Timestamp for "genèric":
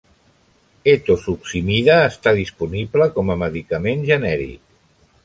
4.13-4.65